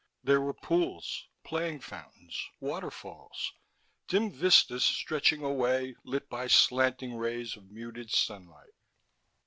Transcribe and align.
There 0.23 0.41
were 0.41 0.55
pools, 0.55 1.27
playing 1.43 1.81
fountains, 1.81 2.45
waterfalls, 2.59 3.53
dim 4.07 4.31
vistas 4.31 4.83
stretching 4.83 5.43
away, 5.43 5.95
lit 6.03 6.27
by 6.27 6.47
slanting 6.47 7.15
rays 7.15 7.55
of 7.55 7.69
muted 7.69 8.09
sunlight. 8.09 8.73